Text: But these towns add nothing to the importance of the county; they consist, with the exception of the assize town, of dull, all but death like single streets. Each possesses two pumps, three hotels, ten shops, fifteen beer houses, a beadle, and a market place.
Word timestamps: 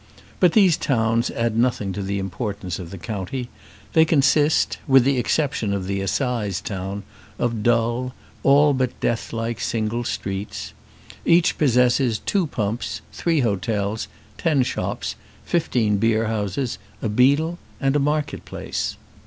But 0.39 0.53
these 0.53 0.77
towns 0.77 1.29
add 1.29 1.55
nothing 1.55 1.93
to 1.93 2.01
the 2.01 2.17
importance 2.17 2.79
of 2.79 2.89
the 2.89 2.97
county; 2.97 3.49
they 3.93 4.03
consist, 4.03 4.79
with 4.87 5.03
the 5.03 5.19
exception 5.19 5.73
of 5.75 5.85
the 5.85 6.01
assize 6.01 6.59
town, 6.59 7.03
of 7.37 7.61
dull, 7.61 8.15
all 8.41 8.73
but 8.73 8.99
death 8.99 9.31
like 9.31 9.59
single 9.59 10.03
streets. 10.03 10.73
Each 11.23 11.55
possesses 11.55 12.17
two 12.17 12.47
pumps, 12.47 13.01
three 13.13 13.41
hotels, 13.41 14.07
ten 14.39 14.63
shops, 14.63 15.13
fifteen 15.45 15.97
beer 15.97 16.25
houses, 16.25 16.79
a 17.03 17.07
beadle, 17.07 17.59
and 17.79 17.95
a 17.95 17.99
market 17.99 18.43
place. 18.43 18.97